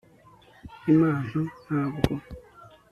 impano 0.91 1.39
ntabwo 1.63 2.11